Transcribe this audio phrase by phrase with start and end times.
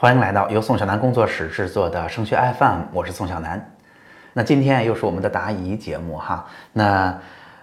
[0.00, 3.70] 欢迎来到由宋小南工作室制作的升学 FM，我是宋小南。
[4.32, 7.14] 那今天又是我们的答疑节目哈，那。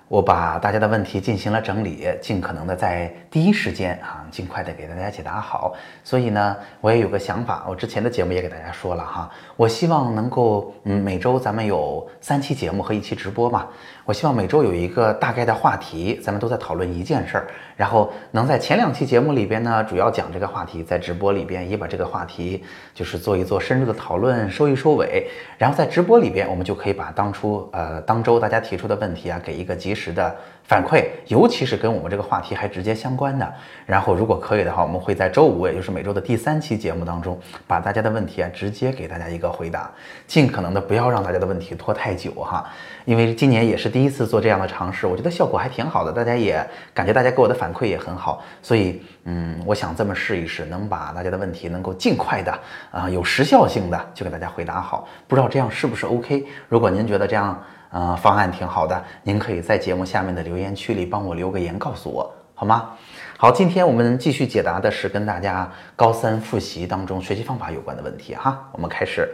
[0.10, 5.74] 我把大家的问题进行了整理，尽可能的在第一时间啊，尽快的给大家解答好。
[6.02, 13.68] 所以呢，我也有个想法，我之前的节目也给大家说了哈，我希望能够，嗯，每周咱们有三期节目和一期直播嘛。
[14.08, 22.64] 我希望每周有一个大概的话题，咱们都在讨论一件事儿，然后能在前两期节目里边呢，主要讲这个话题，在直播里边也把这个话题
[22.94, 30.34] 就是做一做深入的讨论，收一收尾，然后在直播里边，我们就可以把当初呃当周大家提出的问题啊，给一个及时的。
[30.64, 33.54] 反馈，尤其是跟我们这个话题还直接相关的。
[33.86, 39.90] 然后，如果可以的话，我们会在周五，也就是每周的第三期节目当中，把大家的问题啊直接给大家一个回答，
[40.28, 42.70] 尽可能的不要让大家的问题拖太久哈。
[43.06, 52.60] 因为今年也是第一次做这样的尝试，我觉得效果还挺好的，大家也感觉大家给我的反馈也很好，所以嗯，我想这么试一试，能把大家的问题能够尽快的
[52.92, 55.08] 啊有时效性的就给大家回答好。
[55.28, 56.46] 不知道这样是不是 OK？
[56.70, 57.60] 如果您觉得这样。
[57.90, 62.90] 呃，方案挺好的，您可以在节目下面的留言区里帮我留个言，告诉我好吗？
[63.38, 68.62] 好，今天我们继续解答的是跟大家高三复习当中学习方法有关的问题哈。
[68.74, 69.34] 我们开始。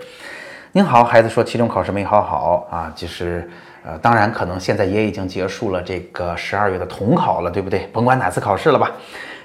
[0.71, 3.49] 您好，孩子说期中考试没考好啊，就是
[3.85, 7.89] 呃，当然可能现在也已经结束了这个十二月的统考了，对不对？
[7.91, 8.91] 甭管哪次考试了吧，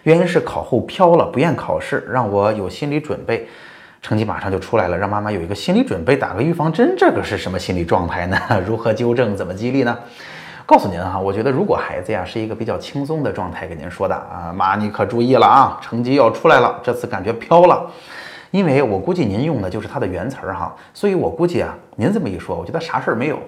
[0.04, 3.48] 原因是考后飘了，不愿考试，让我有心理准备。
[4.00, 8.38] 成绩马上就出来了，让妈妈有一个心理准备，打个预防针，这个是什么心理状态呢？
[8.64, 9.34] 如何纠正？
[9.36, 9.98] 怎么激励呢？
[10.64, 17.90] 告诉您哈，我觉得如果孩子呀是一个比较轻松的状态，跟您说的啊，妈你可注意了啊，成绩要出来了，这次感觉飘了，
[18.52, 23.38] 因为我估计您用的就是它的原词儿哈，所以我估计啊，您这么一说，我觉得啥事儿没有，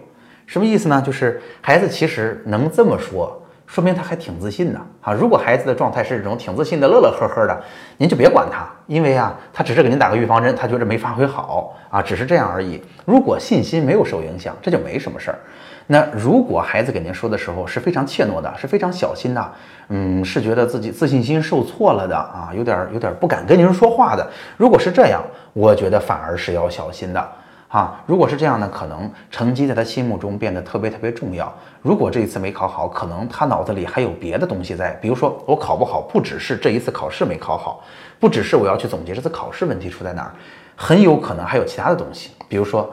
[0.50, 1.00] 什么意思呢？
[1.00, 3.40] 就是孩子其实能这么说。
[3.68, 5.12] 说明他还挺自信的啊！
[5.12, 7.56] 如果孩子的状态是这种挺自信的、乐乐呵呵的，
[7.98, 12.82] 您就别管他，因为啊，他只是给您打个预防针，他觉着没发挥好啊，只是这样而已。
[13.04, 15.38] 如果信心没有受影响，这就没什么事儿。
[15.86, 19.52] 那如果孩子给您说的时候是非常怯懦的，是非常小心的，
[19.86, 25.22] 嗯，是觉得自己自信心受挫了的啊，有点有点不敢跟您说话的，如果是这样，
[25.52, 27.32] 我觉得反而是要小心的。
[27.70, 31.52] 啊，如果是这样呢，可能成绩在他心目中变得特别特别重要。
[31.80, 37.80] 如果这一次没考好，可能他脑子里还有别的东西在，比如说我考不好，不只是这一次考试没考好，
[38.18, 40.34] 不只是我要去总结这次考试问题出在哪儿，
[40.74, 42.92] 很有可能还有其他的东西，比如说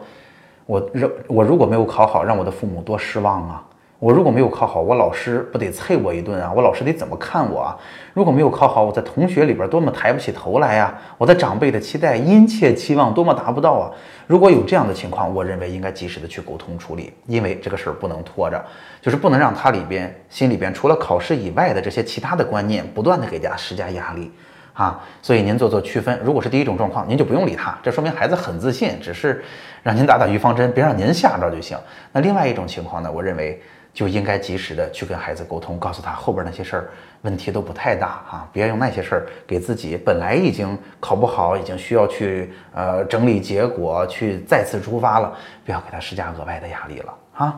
[0.67, 0.89] 我
[1.25, 3.63] 我如果没有考好，让我的父母多失望啊。
[4.00, 6.53] 我如果没有考好，我老师不得啐我一顿啊？
[6.56, 7.78] 我老师得怎么看我啊？
[8.13, 10.94] 如果没有考好，我在同学里边多么抬不起头来呀？
[11.18, 13.91] 我的长辈的期待、殷切期望多么达不到啊？
[14.28, 18.63] 如果有这样的情况，我认为应该及时的去沟通处理，因为这个事儿不能拖着，
[19.02, 24.31] 就是不能让他里边心里边除了考试以外的这些其他的观念不断的给家施加压力
[24.74, 25.03] 啊。
[25.24, 29.44] 所以您做做区分，如果是第一种状况，您就不用理他，这说明孩子很自信，只是
[29.81, 31.75] 让您打打预防针，别让您吓着就行。
[32.12, 33.59] 那另外一种情况呢，我认为。
[33.97, 36.90] 就应该及时的去跟孩子沟通，告诉他后边那些事儿
[37.24, 47.57] 问题都不太大哈，别用那些事儿给自己本来已经考不好，已经需要去呃整理结果，去再次出发了，不要给他施加额外的压力了哈。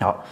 [0.00, 0.24] 好，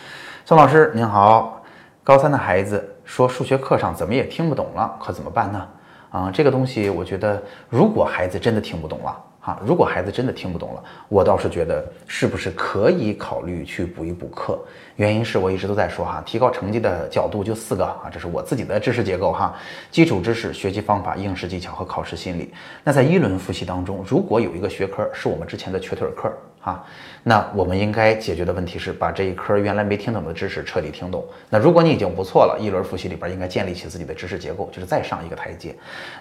[0.45, 1.62] 宋老师您好，
[2.03, 5.69] 高三的孩子说数学课上怎么也听不懂了，可怎么办呢？
[6.11, 9.16] 啊，这个东西我觉得，如果孩子真的听不懂了。
[9.47, 14.59] 啊，如果孩子真的听不懂了，我倒是觉得是不是可以考虑去补一补课？
[14.97, 19.55] 原因是我一直都在说哈，提高成绩的角度就四个啊，这是我自己的知识结构哈，
[19.89, 22.53] 基础知识、学习方法、应试技巧和考试心理。
[22.83, 26.33] 那在一轮复习当中，如果有一个学科是我们之前的瘸腿课。
[26.66, 26.84] 啊，
[27.22, 31.25] 那我们应该解决的问题是把这一科原来没听懂的知识彻底听懂。
[31.49, 35.72] 那如果你已经不错了，一轮复习里边应该建立起自己的知识结构，就是再上一个台阶。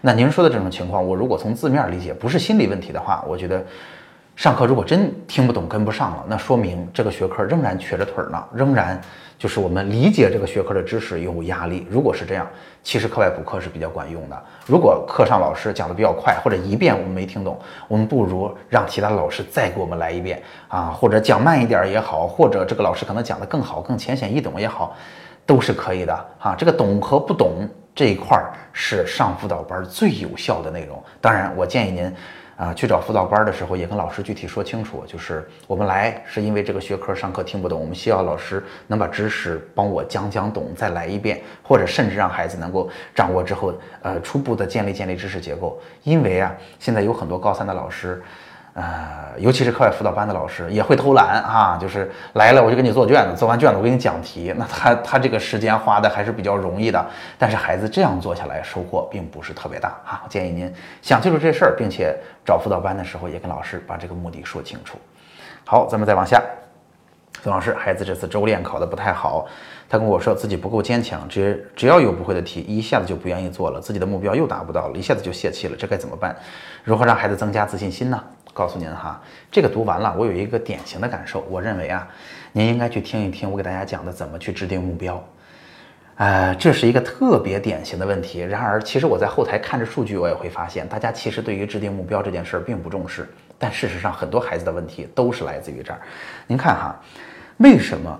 [0.02, 3.66] 那您说的这种情况，我如果从字面理解，不是心理问题的话，我觉得。
[4.36, 9.00] 上课如果真听不懂、跟不上了，那说明这个学科仍然瘸着腿呢，仍然
[9.40, 11.88] 就是我们理解这个学科的知识有压力。
[11.90, 12.46] 如果是这样，
[12.84, 14.44] 其实课外补课是比较管用的。
[14.66, 17.58] 如果课上老师讲的比较快，或者一遍我们没听懂，
[17.88, 24.94] 我们不如让其他老师再给我们来一遍啊，或者讲慢一点也好，或者这个老师可能讲的更好、更浅显易懂也好，
[25.46, 26.54] 都是可以的啊。
[26.58, 27.66] 这个懂和不懂
[27.96, 31.02] 这一块儿是上辅导班最有效的内容。
[31.22, 32.14] 当然，我建议您。
[32.58, 45.82] 啊，去找辅导班的时候，也跟老师具体说清楚，就是我们来是因为这个学科上课听不懂，我们需要老师能把知识帮我讲讲懂，再来一遍，或者甚至让孩子能够掌握之后，呃，初步的建立建立知识结构。
[46.04, 48.24] 因为啊，现在有很多高三的老师，
[48.76, 57.06] 呃，尤其是课外辅导班的老师也会偷懒啊，就是来了我就给你做卷子，做完卷子我给你讲题，那他他这个时间花的还是比较容易的。
[57.38, 60.70] 但是孩子这样做下来收获并不是特别大啊，建议您
[61.02, 62.14] 想清楚这事儿，并且
[62.46, 64.98] 找辅导班的时候也跟老师把这个目的说清楚。
[65.64, 66.44] 好，咱们再往下。
[67.42, 69.48] 孙老师，孩子这次周练考得不太好，
[69.88, 76.36] 他跟我说自己不够坚强，只只要有不会的题，一下子就不愿意做了，自己的目标又达不到了，一下子就泄气了，这该怎么办？
[76.84, 78.22] 如何让孩子增加自信心呢？
[78.56, 79.22] 告诉您哈，
[79.52, 82.08] 这个读完了，我有一个典型的感受，我认为啊，
[82.54, 85.22] 您应该去听一听我给大家讲的怎么去制定目标。
[86.16, 88.40] 呃，这是一个特别典型的问题。
[88.40, 93.28] 然而，其实我在后台看着数据，我也会发现，大家其实对于制定目标这件事儿并不重视。
[93.60, 96.00] 但事实上，很多孩子的问题都是来自于这儿。
[96.48, 96.96] 您看哈，
[97.58, 98.18] 为什么？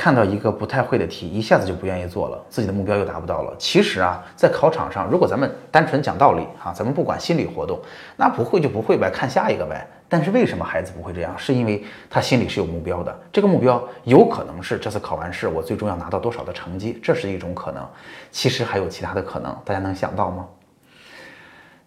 [0.00, 3.54] 看到一个不太会的题，一下子就不愿意做了，自己的目标又达不到了。
[3.58, 7.78] 其实啊，在考场上，如果咱们单纯讲道理啊，咱们不管心理活动，
[8.16, 9.86] 那不会就不会呗，看下一个呗。
[10.08, 11.34] 但是为什么孩子不会这样？
[11.36, 13.14] 是因为他心里是有目标的。
[13.30, 17.86] 这个目标有可能是这次考完试，我最终要拿到多少的成绩，这是一种可能。
[18.30, 20.46] 其实还有其他的可能，大家能想到吗？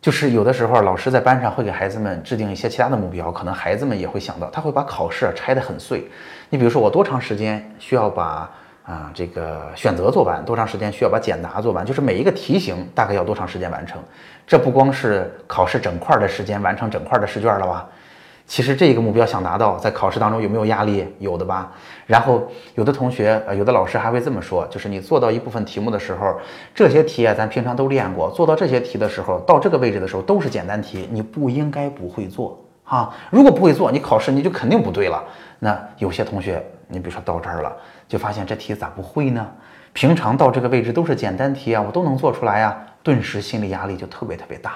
[0.03, 6.05] 就是有的时候，老师在班上会给孩子们制定一些其他的目标，可能孩子们也会想到，他会把考试拆得很碎。
[6.49, 8.51] 你比如说，我多长时间需要把
[8.83, 13.97] 啊这个选择做完，多长时间需要把简答做完，就是每一个题型大概要多长时间完成。
[14.45, 17.87] 这不光是考试整块的时间完成整块的试卷了吧？
[18.53, 21.07] 其实这个目标想达到，在考试当中有没有压力？
[21.17, 21.71] 有的吧。
[22.05, 26.39] 然后有的同学，呃，有的老师还会这么说，就是你做到一部分题目的时候，
[26.71, 33.11] 这些题啊，咱平常都练过，做到这些题的时候，到这个位置的时候都是简单题，你不应该不会做啊。
[33.31, 35.23] 如果不会做，你考试你就肯定不对了。
[35.57, 37.75] 那有些同学，你比如说到这儿了，
[38.07, 39.43] 就发现这题咋不会呢？
[39.93, 44.73] 平常到这个位置都是简单题啊，我都能做出来呀，顿时心理压力就特别特别大。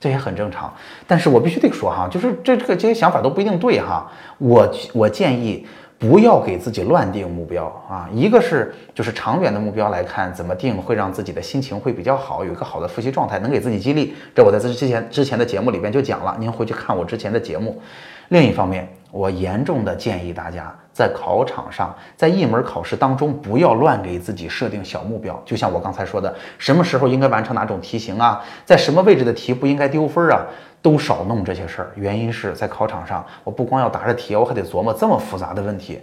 [0.00, 0.72] 这也很正常，
[1.06, 4.10] 但是我必须得说哈，就是这这个这些想法都不一定对哈。
[4.38, 5.66] 我我建议
[5.98, 8.08] 不要给自己乱定目标啊。
[8.12, 14.14] 一个是就是长远的目标来看，怎么定会让自己的心情会比较好，有一个好的复习状态，能给自己激励。
[14.34, 17.82] 这我在之前之前的节目里边就讲了，您回去看我之前的节目。
[18.28, 25.40] 另一方面，我严重的建议大家在考场上，在一门考试当中，不要乱给自己设定小目标。
[25.46, 30.44] 就像我刚才说的，什么时候应该完成哪种题型啊，在什么位置的题不应该丢分啊，
[30.82, 31.90] 都少弄这些事儿。
[31.94, 36.00] 原因是在考场上，我不光要答着题，我还得琢磨这么复杂的问题。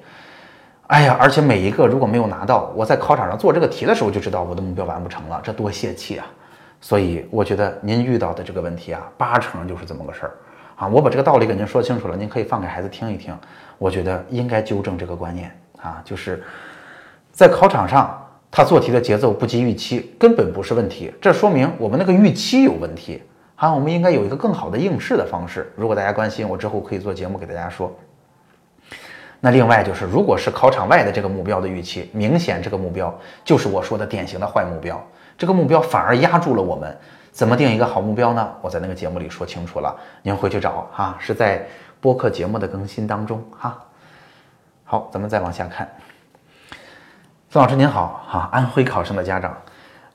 [0.88, 6.26] 哎呀，而且每一个如果没有拿到，我在考场上做这个题的时候就知道我的目标完不成了，这多泄气啊！
[6.80, 10.32] 所以我觉得您遇到的这个问题啊，八成就是这么个事儿。
[10.76, 13.34] 啊，我把这个道理给您说清楚了，您可以放给孩子听一听。
[13.78, 15.52] 我觉得应该纠正这个观念
[15.82, 16.44] 啊，就是
[17.32, 23.22] 在考场上他做题的节奏不及预期，根本不是问题，这说明我们那个预期有问题
[23.56, 23.74] 啊。
[23.74, 25.72] 我们应该有一个更好的应试的方式。
[25.76, 27.94] 如果大家关心，我之后可以做节目给大家说。
[29.42, 33.14] 那另外就是，如果是考场外的这个目标的预期，明显这个目标
[33.44, 35.06] 就是我说的典型的坏目标，
[35.38, 36.98] 这个目标反而压住了我们。
[37.36, 38.50] 怎么定一个好目标呢？
[38.62, 41.68] 我在那个节目里说清楚了，您回去找哈，是在
[42.00, 43.78] 播客节目的更新当中哈。
[44.86, 45.86] 好，咱们再往下看。
[47.50, 49.58] 孙老师您好哈，安徽考生的家长，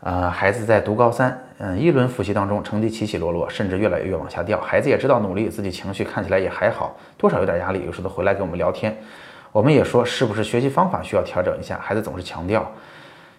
[0.01, 4.59] 呃，孩子在读高三，嗯，一轮复习当中成绩起起落落，甚至越来越往下掉。
[4.59, 8.97] 孩子也知道努力，自己情绪看起来也还好，多少有点压力，有时候都回来跟我们聊天，
[9.53, 11.79] 我们也说是不是学习方法需要调整一下？
[11.83, 12.67] 孩子总是强调。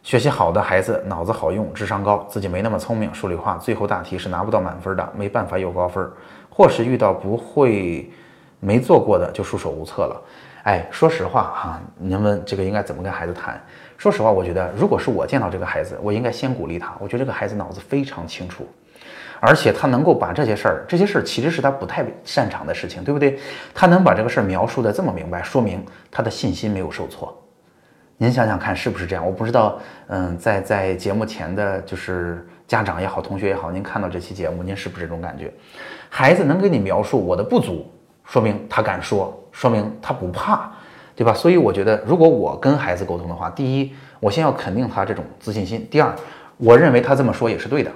[0.04, 6.10] 学习好的孩子脑子好用，智商高，自己没那么聪明，数理化最后大题是拿不到满分的，没办法有高分，
[6.50, 8.12] 或是遇到不会、
[8.60, 10.22] 没做过的就束手无策了。
[10.64, 13.62] 哎，说实话哈，您问这个应该怎么跟孩子谈？
[13.98, 16.94] 说实话，我觉得如果是我见到这个孩子，我应该先鼓励他。
[17.00, 18.68] 我觉得这个孩子脑子非常清楚，
[19.40, 23.40] 而且他能够把这些事儿，这些事儿其实是他不太擅长的事情，对不对？
[23.74, 27.36] 他能把这个事儿描述的这么明白，说明他的信心没有受挫。
[28.22, 29.26] 您想想看，是不是这样？
[29.26, 35.52] 我不知道，嗯，在在节目前的就是家长也好，同学也好，您看到这期节目，您是不是这种感觉？
[36.08, 37.92] 孩子能给你描述我的不足，
[38.24, 40.70] 说明他敢说，说明他不怕，
[41.16, 41.34] 对吧？
[41.34, 46.16] 所以我觉得，如果我跟孩子沟通的话，第一，我先要肯定他这种自信心；第二，
[46.58, 47.92] 我认为他这么说也是对的。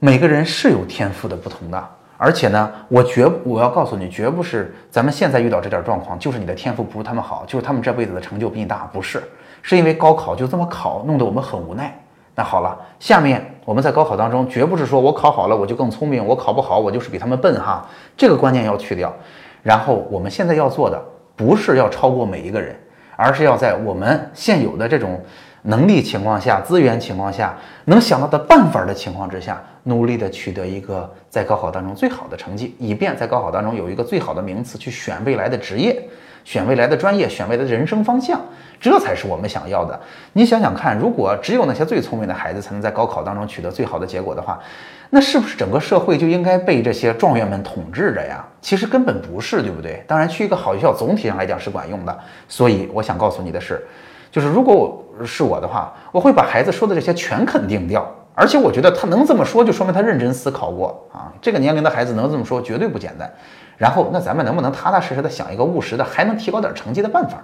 [0.00, 1.88] 每个人是有天赋的不同的。
[2.20, 9.22] 而且呢，我绝我要告诉你，绝不是咱们现在遇到这点状况，就是你的天赋不如他们好，就是他们这辈子的成就比你大，不是，
[9.62, 11.96] 是因为高考就这么考，弄得我们很无奈。
[12.34, 19.14] 那好了，下面我们在高考当中，绝不是说我考好了我就更聪明，我考不好我就是比他们笨哈，这个观念要去掉。
[19.62, 21.00] 然后我们现在要做的，
[21.36, 22.76] 不是要超过每一个人，
[23.14, 25.20] 而是要在我们现有的这种
[25.62, 29.62] 能力情况下、资源情况下、能想到的办法的情况之下。
[29.88, 35.98] 努力的取得一个在高考当中最好的成绩，以便在高考当中有一个最好的名次去选未来的职业、
[36.44, 38.38] 选未来的专业、选未来的人生方向，
[38.78, 39.98] 这才是我们想要的。
[40.34, 44.60] 你想想看，如果只有那些最聪明的孩子才能在高考当中取得最好的结果的话，
[45.08, 48.44] 那是不是整个社会就应该被这些状元们统治着呀？
[48.60, 50.04] 其实根本不是，对不对？
[50.06, 52.18] 当然，去一个好学校总体上来讲是管用的。
[52.46, 53.82] 所以我想告诉你的是，
[54.30, 54.74] 就是如果
[55.18, 58.06] 我是我的话，我会把孩子说的这些全肯定掉。
[58.38, 61.32] 而且我觉得他能这么说，就说明他认真思考过啊。
[61.42, 63.28] 这个年龄的孩子能这么说，绝对不简单。
[63.76, 67.42] 然后，那咱们能不能踏踏实实的想一个务实的，还能提高点成绩的办法？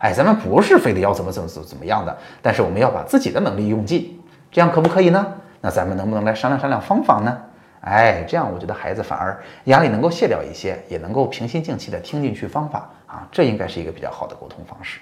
[0.00, 4.20] 哎，咱们不是非得要怎么怎么怎么怎么样的，但是我们要把自己的能力用尽，
[4.50, 5.24] 这样可不可以呢？
[5.60, 7.38] 那咱们能不能来商量商量方法呢？
[7.82, 14.98] 哎，这样我觉得孩子反而压力能够卸掉一些，也能够平心静气的听进去方法啊，这应该是一个比较好的沟通方式。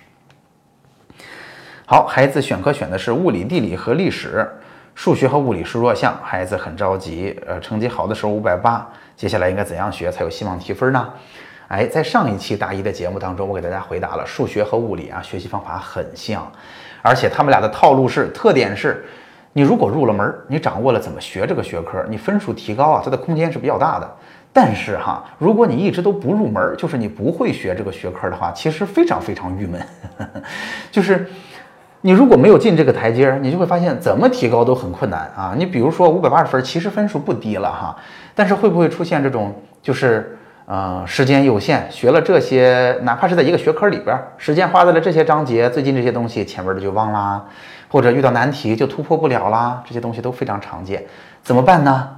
[1.87, 4.47] 好，孩子选科选的是物理、地理和历史，
[4.95, 7.39] 数学和物理是弱项，孩子很着急。
[7.47, 11.09] 呃，成绩好的时候五百八，接下来应该怎样学才有希望提分呢？
[11.69, 16.51] 哎，在上一期大一的节目当中，我给大家回答了数学和物理啊，学习方法很像，
[17.01, 19.05] 而且他们俩的套路是特点是。
[19.53, 24.09] 你如果入了门，你掌握了怎么学这个学科，你分数提高啊，它的空间是比较大的。
[24.53, 29.85] 但是哈，如果你一直都不入门，就是你不会学这个学科的话，其实非常非常郁闷。
[30.93, 31.29] 就是
[32.03, 35.55] 你如果没有进这个台阶儿，你就会发现怎么提高都很困难啊。
[35.57, 37.97] 你比如说五百八十分，其实分数不低了哈，
[38.35, 47.45] 但是会不会出现这种就是呃时间有限，学了这些，哪怕是在一个学科里边，时间花在了这些章节，最近这些东西前面的就忘啦。
[47.93, 51.05] 或者遇到难题就突破不了啦，这些东西都非常常见，
[51.43, 52.09] 怎么办呢？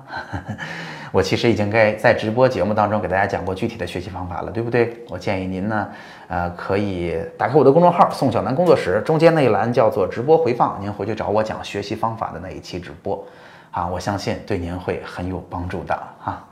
[1.12, 4.96] 我其实已经该在直播节目当中给大家讲过具体的学习方法了，对不对？
[5.10, 5.88] 我建议您呢，
[6.26, 13.22] 呃，可以打开我的公众号“宋小南工作室”，中间那一栏叫做直播回放，您回去找我讲学习方法的那一期直播，
[13.70, 16.42] 啊，我相信对您会很有帮助的啊。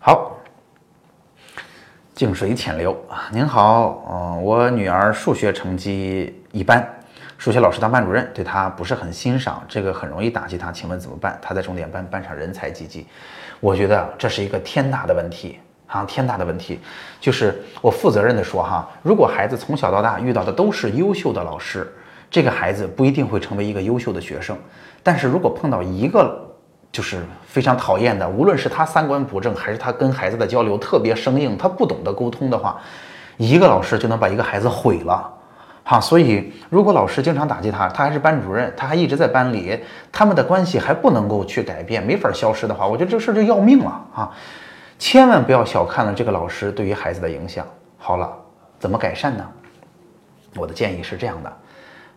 [0.00, 0.32] 好，
[2.16, 6.84] 静水浅流啊，您好，嗯，我女儿数学成绩一般。
[7.38, 11.38] 数学老师当班主任对他不是很欣赏，这个很容易打击他，请问怎么办？
[11.40, 13.06] 他在重点班班上人才济济，
[13.60, 16.80] 我觉得这是一个天大的问题啊，天大的问题。
[17.20, 21.90] 就是我负责任的说哈，如果孩子从小到大遇到的都是优秀的老师，
[22.28, 24.58] 这个孩子不一定会成为一个优秀的学生。
[25.04, 26.44] 但是如果碰到一个
[26.90, 32.80] 就是非常讨厌的，无论是他三观不正，还是他跟孩子的交流特别生硬，他不懂得沟通的话，
[33.36, 35.34] 一个老师就能把一个孩子毁了。
[35.90, 39.80] 啊，所以如果老师经常打击他，他还是班主任，他还一直在班里，
[40.12, 44.30] 他们的关系还不能够去改变，没法消失的话，我觉得这个事儿就要命了啊！
[44.98, 47.66] 千万不要小看了这个老师对于孩子的影响。
[47.96, 48.30] 好了，
[48.78, 49.46] 怎么改善呢？
[50.56, 51.50] 我的建议是这样的，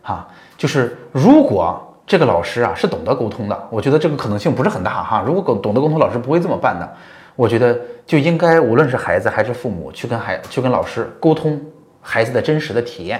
[0.02, 5.24] 哈，就是如果这个老师啊是懂得沟通的，我觉得这个可能性不是很大哈。
[5.26, 6.86] 如果懂得沟通，老师不会这么办的。
[7.36, 11.58] 我觉得就应该无论是孩子还是父母去跟孩去跟老师沟通
[12.02, 13.18] 孩子的真实的体验。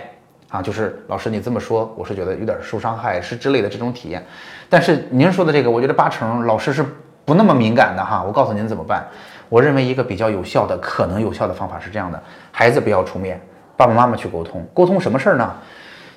[0.52, 4.23] 啊，就是老师，你这么说，我是觉得有点受伤害，是之类的这种体验。
[4.68, 6.85] 但是您说的这个，我觉得八成老师是
[7.25, 8.23] 不那么敏感的哈。
[8.23, 9.02] 我告诉您怎么办？
[9.49, 13.40] 我认为一个比较有效的、可能有效的方法是这样的：孩子不要出面，
[13.78, 14.62] 爸爸妈妈去沟通。
[14.75, 15.54] 沟通什么事儿呢？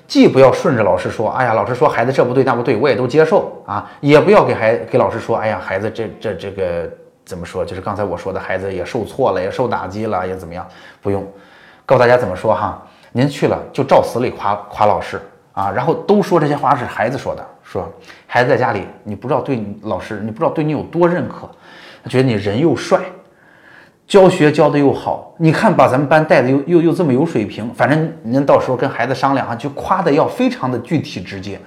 [0.06, 6.88] 既不要顺着老师说，哎呀，老师说孩子这不对那不对，我也都接受啊；也不要给孩给老师说，哎呀，孩子这这这个
[7.24, 7.64] 怎么说？
[7.64, 10.66] 就是刚才我说的孩子也受挫了，也受打击了，也怎么样？
[11.00, 11.26] 不用，
[11.86, 12.85] 告诉大家怎么说哈。
[13.12, 15.20] 您去了就照死里夸夸老师
[15.52, 17.90] 啊，然后都说这些话是孩子说的，说
[18.26, 21.48] 孩子在家里你不知道对你老师，你不知道对你有多认可，
[22.04, 23.00] 他觉得你人又帅，
[24.06, 31.58] 教学教的又好，你看把咱们班带的又又又这么有水平，反正您到时候跟孩子商量啊，就夸的要非常的具体直接，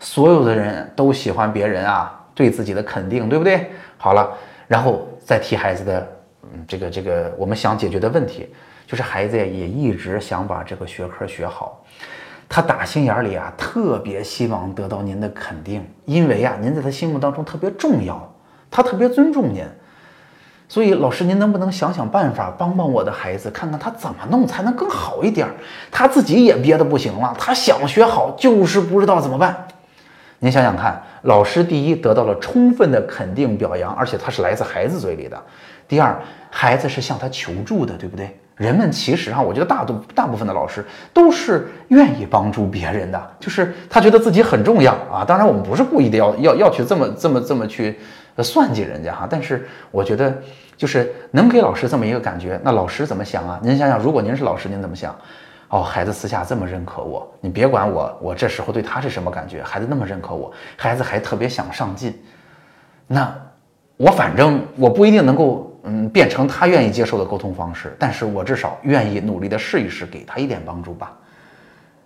[0.00, 3.70] 所有的人都喜欢别人啊对自己的肯定，对不对？
[3.96, 4.30] 好了，
[4.68, 6.06] 然后再提孩子的
[6.42, 8.48] 嗯这个这个我们想解决的问题。
[8.90, 11.80] 就是孩子，也一直想把这个学科学好，
[12.48, 18.28] 他打心眼里啊，特别希望得到您的肯定，因为啊，您在他心目当中特别重要，
[18.68, 19.64] 他特别尊重您。
[20.68, 25.46] 所以，老师，您能不能想想办法，帮帮我的孩子，看看他怎么弄才能更好一点？
[25.92, 29.68] 他自己也憋得不行了，他想学好，就是不知道怎么办。
[30.40, 35.40] 您想想看，老师第一得到了充分的肯定表扬，而且他是来自孩子嘴里的。
[35.86, 36.20] 第二，
[36.50, 38.36] 孩子是向他求助的，对不对？
[38.60, 45.24] 人们其实哈，我觉得大多大部分的老师都是愿意帮助别人的，就是他觉得自己很重要啊。
[45.26, 47.98] 当然，我们不是故意的要要要去这么这么这么去
[48.36, 49.26] 算计人家哈。
[49.30, 50.36] 但是我觉得，
[50.76, 53.58] 就是能给老师这么一个感觉，那老师怎么想啊？
[53.62, 55.16] 您想想，如果您是老师，您怎么想？
[55.68, 59.62] 哦，孩子私下这么认可我，你别管我，我这时候对他是什么感觉？
[59.62, 62.12] 孩子那么认可我，孩子还特别想上进，
[63.06, 63.34] 那
[63.96, 71.16] 我反正我不一定能够嗯变成他愿意接受的沟通方式，但是我至少愿意努力的试一试，给他一点帮助吧。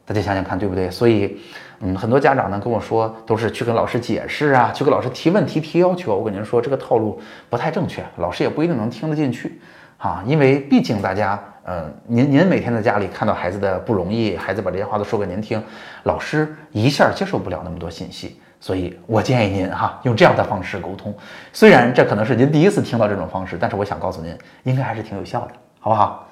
[0.07, 0.90] 大家想想看，对不对？
[0.90, 1.38] 所以，
[1.81, 6.14] 嗯，很多家长呢跟我说，都是去跟老师解释啊，去跟老师提问题、提要求。
[6.14, 9.59] 我跟您说，这个套路不太正确，老师也不一定能听得进去
[9.97, 10.23] 啊。
[10.26, 15.62] 因为毕竟大家，嗯，您您每天在家里看到孩子的不容易，孩子把这些话都说给您听，
[16.02, 18.38] 老师一下接受不了那么多信息。
[18.64, 21.14] 所以我建议您哈，用这样的方式沟通。
[21.52, 26.26] 虽然这可能是您第一次听到这种方式，但是我想告诉您，应该还是挺有效的，好不好？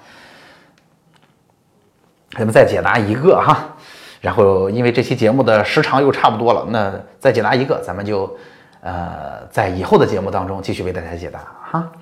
[2.30, 3.76] 咱们再解答一个哈，
[4.22, 8.34] 然后因为这期节目的时长又差不多了，那再解答一个，咱们就
[8.80, 11.92] 呃在以后的节目当中继续为大家解答哈。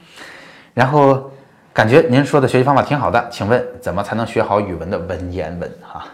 [0.75, 1.29] 然后
[1.73, 6.05] 感觉您说的学习方法挺好的，请问怎么才能学好语文的文言文哈？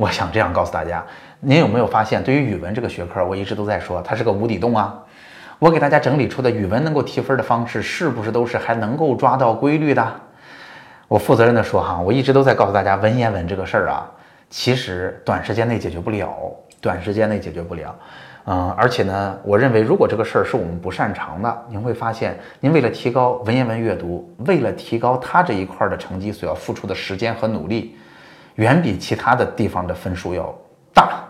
[0.00, 1.04] 我想这样告诉大家。
[1.40, 4.98] 您有没有发现，对于语文这个学科，我一直都在说它是个无底洞啊！
[5.58, 10.20] 我给大家整理出的语文能够提分的方式，是不是都是还能够抓到规律的？
[11.06, 14.10] 我负责任的说哈，我一直都在告诉大家，文言文这个事儿啊，
[14.48, 16.34] 其实短时间内解决不了，
[16.80, 17.94] 短时间内解决不了。
[18.46, 27.98] 嗯，而且呢，我认为如果这个事儿是我们不擅长的，您会发现，您为了提高文言文阅读，为了提高它这一块的成绩，所要付出的时间和努力，
[28.56, 30.54] 远比其他的地方的分数要
[30.92, 31.24] 大。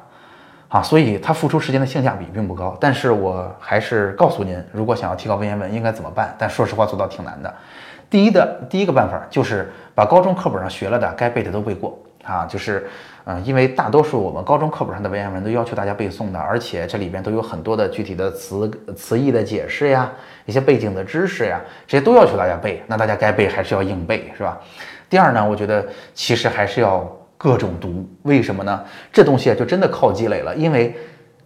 [0.69, 6.33] 啊，所以它付出时间的性价比并不高，但是我还是告诉您，如果想要提高文言文，应该怎么办？
[6.39, 7.53] 但说实话，做到挺难的。
[8.09, 12.89] 第一的第一个办法就是把高中课本上学了的该背的都背过啊，就是，
[13.25, 20.09] 嗯，因为大多数我们高中课本上的文言文都要求大家背诵的，而且这里边都有很多的具体的词词义的解释呀，
[20.45, 24.61] 一些背景的知识呀，这些都要求大家背，那大家该背还是要硬背，是吧？
[25.11, 27.07] 第二呢，我觉得其实还是要。
[27.43, 28.85] 各种读，为什么呢？
[29.11, 30.55] 这东西，就真的靠积累了。
[30.55, 30.95] 因为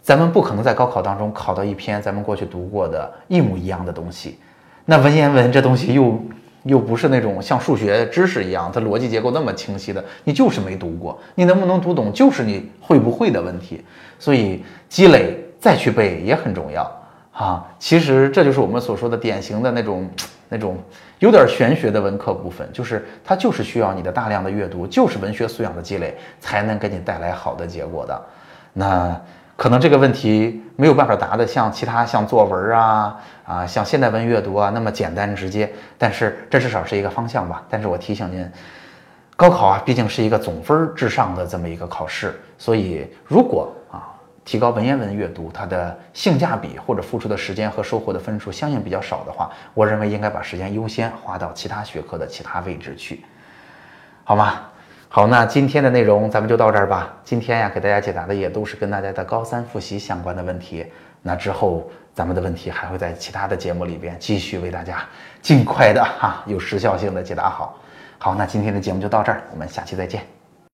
[0.01, 4.37] 咱们不可能在高考当中考到一篇咱们过去读过的一模一样的东西。
[4.83, 6.21] 那文言文这东西又
[6.63, 13.81] 又不是那种像数学知识一样，它逻辑结构那么清晰的，你就是没读过，你能不能读懂，就是你会不会的问题。
[14.19, 16.91] 所以积累再去背也很重要
[17.31, 17.65] 啊。
[17.79, 20.09] 其实这就是我们所说的典型的那种。
[20.49, 20.77] 那种
[21.19, 28.21] 有点玄学的文科部分，就是它就是需要你的大量的阅读，就是文学素养的积累，才能给你带来好的结果的。
[28.73, 29.19] 那
[29.55, 37.63] 可能这个问题没有办法答的像其他像作文啊啊，像现代文阅读啊那么简单直接，但是这至少是一个方向吧。
[37.69, 38.49] 但是我提醒您，
[39.35, 44.14] 高考啊毕竟是一个总分至上的这么一个考试，所以如果啊。
[44.45, 53.25] 提高文言文阅读，它的性价比或者付出的时间和收获的分数相应比较少的话，我认为应该把时间优先花到其他学科的其他位置去，
[54.23, 54.61] 好吗？
[55.09, 57.11] 好，那今天的内容咱们就到这儿吧。
[57.23, 60.85] 今天呀，给大家解答的也都是跟大家的高三复习相关的问题。
[61.21, 65.03] 那之后咱们的问题还会在其他的节目里边继续为大家
[65.41, 67.79] 尽快的哈有时效性的解答好。
[68.19, 70.44] 好，那今天的节目就到这儿，我们下期再见。